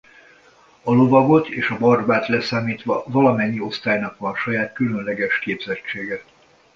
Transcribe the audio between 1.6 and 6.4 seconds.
a barbárt leszámítva valamennyi osztálynak van saját különleges képzettsége.